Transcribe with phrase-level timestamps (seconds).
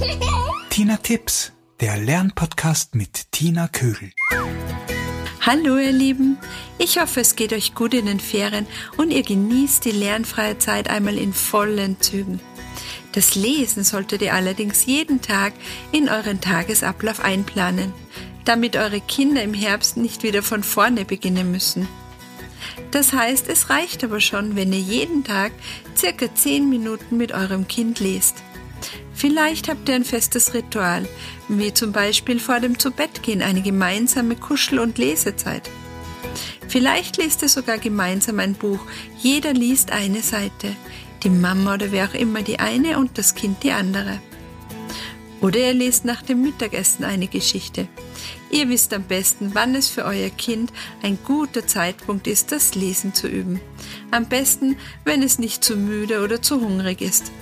[1.02, 4.12] Tipps, der Lernpodcast mit Tina Kögel.
[5.40, 6.38] Hallo ihr Lieben,
[6.78, 8.66] ich hoffe es geht euch gut in den Ferien
[8.96, 12.40] und ihr genießt die lernfreie Zeit einmal in vollen Zügen.
[13.12, 15.52] Das Lesen solltet ihr allerdings jeden Tag
[15.92, 17.92] in euren Tagesablauf einplanen,
[18.44, 21.88] damit eure Kinder im Herbst nicht wieder von vorne beginnen müssen.
[22.90, 25.52] Das heißt, es reicht aber schon, wenn ihr jeden Tag
[25.96, 28.36] circa 10 Minuten mit eurem Kind lest.
[29.12, 31.06] Vielleicht habt ihr ein festes Ritual,
[31.48, 35.68] wie zum Beispiel vor dem Zubettgehen eine gemeinsame Kuschel- und Lesezeit.
[36.68, 38.80] Vielleicht lest ihr sogar gemeinsam ein Buch.
[39.18, 40.76] Jeder liest eine Seite.
[41.22, 44.20] Die Mama oder wer auch immer die eine und das Kind die andere.
[45.40, 47.88] Oder ihr lest nach dem Mittagessen eine Geschichte.
[48.50, 53.14] Ihr wisst am besten, wann es für euer Kind ein guter Zeitpunkt ist, das Lesen
[53.14, 53.60] zu üben.
[54.10, 57.32] Am besten, wenn es nicht zu müde oder zu hungrig ist.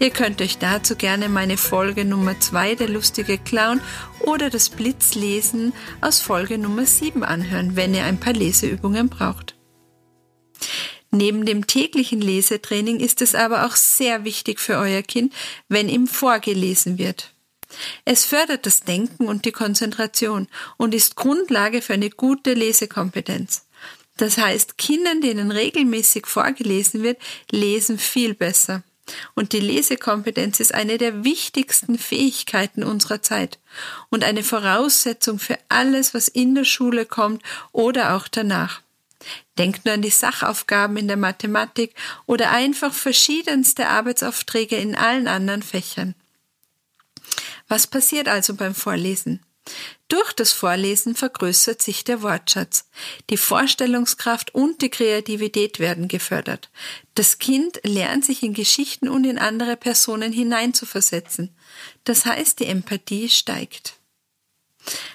[0.00, 3.80] Ihr könnt euch dazu gerne meine Folge Nummer 2, der lustige Clown,
[4.20, 9.54] oder das Blitzlesen aus Folge Nummer 7 anhören, wenn ihr ein paar Leseübungen braucht.
[11.12, 15.32] Neben dem täglichen Lesetraining ist es aber auch sehr wichtig für euer Kind,
[15.68, 17.32] wenn ihm vorgelesen wird.
[18.04, 23.66] Es fördert das Denken und die Konzentration und ist Grundlage für eine gute Lesekompetenz.
[24.16, 27.18] Das heißt, Kindern, denen regelmäßig vorgelesen wird,
[27.50, 28.82] lesen viel besser.
[29.34, 33.58] Und die Lesekompetenz ist eine der wichtigsten Fähigkeiten unserer Zeit
[34.08, 38.80] und eine Voraussetzung für alles, was in der Schule kommt oder auch danach.
[39.58, 41.94] Denkt nur an die Sachaufgaben in der Mathematik
[42.26, 46.14] oder einfach verschiedenste Arbeitsaufträge in allen anderen Fächern.
[47.68, 49.43] Was passiert also beim Vorlesen?
[50.08, 52.88] Durch das Vorlesen vergrößert sich der Wortschatz.
[53.30, 56.70] Die Vorstellungskraft und die Kreativität werden gefördert.
[57.14, 61.56] Das Kind lernt sich in Geschichten und in andere Personen hineinzuversetzen.
[62.04, 63.94] Das heißt, die Empathie steigt.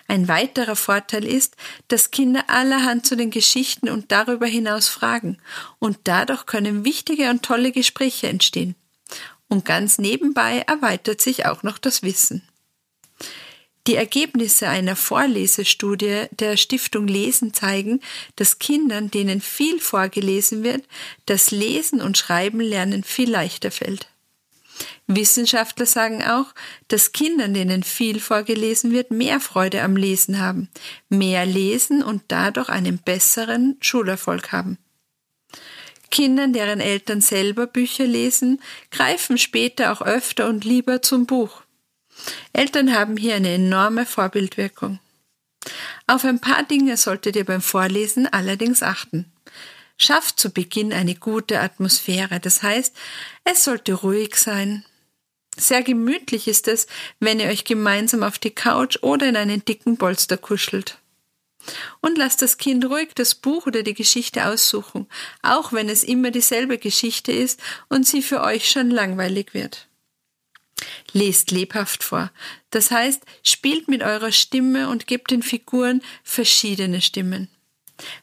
[0.07, 1.55] Ein weiterer Vorteil ist,
[1.87, 5.37] dass Kinder allerhand zu den Geschichten und darüber hinaus fragen,
[5.77, 8.75] und dadurch können wichtige und tolle Gespräche entstehen.
[9.47, 12.48] Und ganz nebenbei erweitert sich auch noch das Wissen.
[13.89, 18.01] Die Ergebnisse einer Vorlesestudie der Stiftung Lesen zeigen,
[18.35, 20.83] dass Kindern, denen viel vorgelesen wird,
[21.25, 24.07] das Lesen und Schreiben lernen viel leichter fällt.
[25.07, 26.53] Wissenschaftler sagen auch,
[26.87, 30.69] dass Kindern, denen viel vorgelesen wird, mehr Freude am Lesen haben,
[31.09, 34.77] mehr lesen und dadurch einen besseren Schulerfolg haben.
[36.11, 38.61] Kindern, deren Eltern selber Bücher lesen,
[38.91, 41.63] greifen später auch öfter und lieber zum Buch.
[42.53, 44.99] Eltern haben hier eine enorme Vorbildwirkung.
[46.07, 49.31] Auf ein paar Dinge solltet ihr beim Vorlesen allerdings achten.
[49.97, 52.95] Schafft zu Beginn eine gute Atmosphäre, das heißt,
[53.43, 54.85] es sollte ruhig sein,
[55.59, 56.87] sehr gemütlich ist es,
[57.19, 60.99] wenn ihr euch gemeinsam auf die Couch oder in einen dicken Polster kuschelt.
[61.99, 65.07] Und lasst das Kind ruhig das Buch oder die Geschichte aussuchen,
[65.41, 67.59] auch wenn es immer dieselbe Geschichte ist
[67.89, 69.88] und sie für euch schon langweilig wird.
[71.13, 72.31] Lest lebhaft vor.
[72.69, 77.49] Das heißt, spielt mit eurer Stimme und gebt den Figuren verschiedene Stimmen.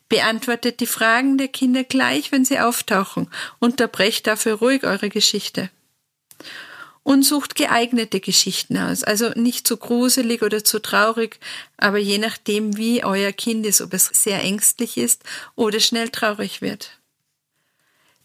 [0.09, 3.28] Beantwortet die Fragen der Kinder gleich, wenn sie auftauchen.
[3.59, 5.71] Unterbrecht dafür ruhig eure Geschichte
[7.06, 9.05] und sucht geeignete Geschichten aus.
[9.05, 11.38] Also nicht zu gruselig oder zu traurig,
[11.77, 15.23] aber je nachdem, wie euer Kind ist, ob es sehr ängstlich ist
[15.55, 16.99] oder schnell traurig wird.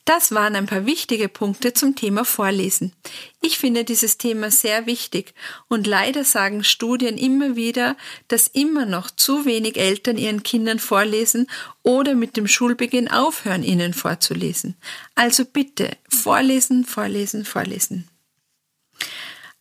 [0.05, 2.91] Das waren ein paar wichtige Punkte zum Thema Vorlesen.
[3.39, 5.35] Ich finde dieses Thema sehr wichtig
[5.67, 7.95] und leider sagen Studien immer wieder,
[8.27, 11.47] dass immer noch zu wenig Eltern ihren Kindern vorlesen
[11.83, 14.75] oder mit dem Schulbeginn aufhören, ihnen vorzulesen.
[15.13, 18.07] Also bitte, vorlesen, vorlesen, vorlesen.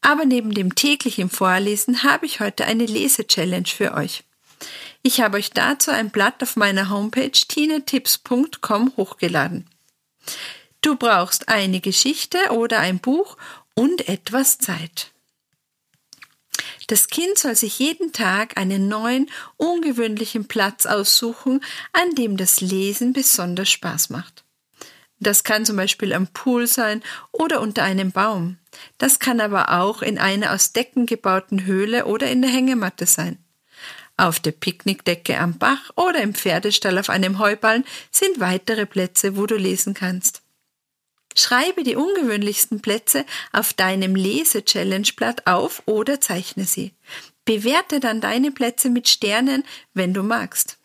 [0.00, 4.24] Aber neben dem täglichen Vorlesen habe ich heute eine Lese-Challenge für euch.
[5.02, 9.66] Ich habe euch dazu ein Blatt auf meiner Homepage tinetips.com hochgeladen.
[10.80, 13.36] Du brauchst eine Geschichte oder ein Buch
[13.74, 15.12] und etwas Zeit.
[16.86, 21.62] Das Kind soll sich jeden Tag einen neuen, ungewöhnlichen Platz aussuchen,
[21.92, 24.44] an dem das Lesen besonders Spaß macht.
[25.20, 28.58] Das kann zum Beispiel am Pool sein oder unter einem Baum.
[28.98, 33.38] Das kann aber auch in einer aus Decken gebauten Höhle oder in der Hängematte sein.
[34.20, 39.46] Auf der Picknickdecke am Bach oder im Pferdestall auf einem Heuballen sind weitere Plätze, wo
[39.46, 40.42] du lesen kannst.
[41.34, 46.92] Schreibe die ungewöhnlichsten Plätze auf deinem Lese-Challenge-Blatt auf oder zeichne sie.
[47.46, 49.64] Bewerte dann deine Plätze mit Sternen,
[49.94, 50.76] wenn du magst.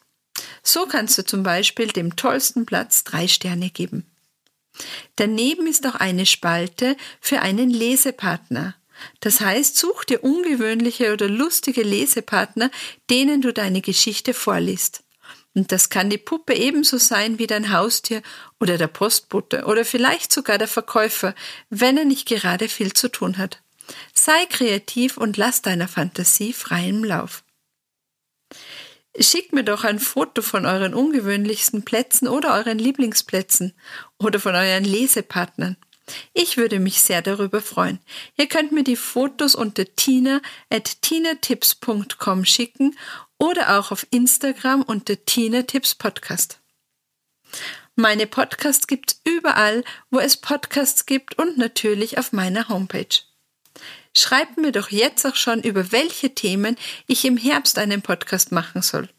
[0.64, 4.10] So kannst du zum Beispiel dem tollsten Platz drei Sterne geben.
[5.18, 8.76] Daneben ist auch eine Spalte für einen Lesepartner.
[9.19, 12.71] Das heißt, such dir ungewöhnliche oder lustige Lesepartner,
[13.09, 15.03] denen du deine Geschichte vorliest.
[15.53, 18.21] Und das kann die Puppe ebenso sein wie dein Haustier
[18.59, 21.33] oder der Postbote oder vielleicht sogar der Verkäufer,
[21.69, 23.62] wenn er nicht gerade viel zu tun hat.
[24.13, 27.44] Sei kreativ und lass deiner Fantasie freien Lauf.
[29.18, 33.74] Schickt mir doch ein Foto von euren ungewöhnlichsten Plätzen oder euren Lieblingsplätzen
[34.18, 35.77] oder von euren Lesepartnern.
[36.34, 38.00] Ich würde mich sehr darüber freuen.
[38.38, 42.96] Ihr könnt mir die Fotos unter tina at tinatips.com schicken
[43.38, 46.60] oder auch auf Instagram unter Tina Tipps Podcast.
[47.96, 53.22] Meine Podcasts gibt's überall, wo es Podcasts gibt und natürlich auf meiner Homepage.
[54.18, 58.81] Schreibt mir doch jetzt auch schon, über welche Themen ich im Herbst einen Podcast machen
[58.81, 59.10] soll.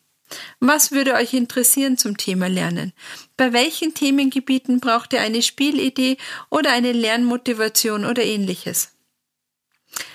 [0.61, 2.93] Was würde euch interessieren zum Thema Lernen?
[3.37, 6.17] Bei welchen Themengebieten braucht ihr eine Spielidee
[6.50, 8.93] oder eine Lernmotivation oder ähnliches?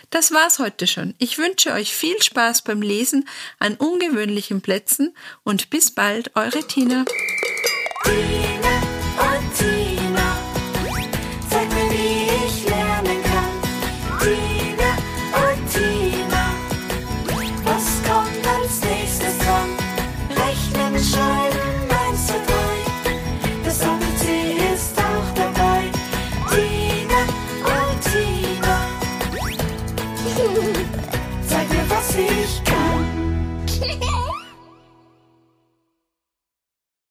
[0.09, 1.15] Das war's heute schon.
[1.19, 3.27] Ich wünsche euch viel Spaß beim Lesen
[3.59, 7.05] an ungewöhnlichen Plätzen und bis bald, eure Tina.